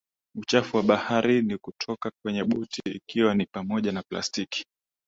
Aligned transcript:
Uchafu 0.37 0.77
wa 0.77 0.83
baharini 0.83 1.57
kutoka 1.57 2.11
kwenye 2.23 2.43
boti 2.43 2.81
ikiwa 2.85 3.35
ni 3.35 3.45
pamoja 3.45 3.91
na 3.91 4.03
plastiki 4.03 4.65